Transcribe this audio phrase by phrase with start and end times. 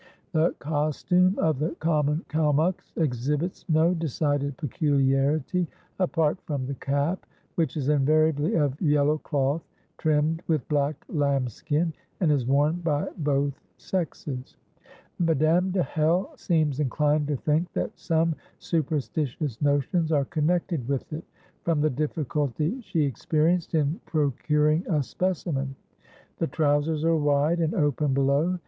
[0.31, 5.67] The costume of the common Kalmuks exhibits no decided peculiarity,
[5.99, 9.61] apart from the cap, which is invariably of yellow cloth
[9.99, 14.57] trimmed with black lambskin, and is worn by both sexes.
[15.19, 21.25] Madame de Hell seems inclined to think that some superstitious notions are connected with it,
[21.61, 25.75] from the difficulty she experienced in procuring a specimen.
[26.39, 28.57] The trousers are wide and open below.